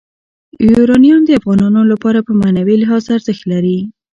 [0.71, 3.79] یورانیم د افغانانو لپاره په معنوي لحاظ ارزښت لري.